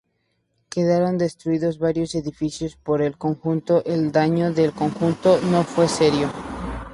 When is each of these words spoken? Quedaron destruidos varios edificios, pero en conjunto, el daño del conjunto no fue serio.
Quedaron 0.69 1.19
destruidos 1.19 1.77
varios 1.77 2.15
edificios, 2.15 2.75
pero 2.83 3.05
en 3.05 3.13
conjunto, 3.13 3.83
el 3.85 4.11
daño 4.11 4.51
del 4.51 4.71
conjunto 4.71 5.39
no 5.43 5.63
fue 5.63 5.87
serio. 5.87 6.27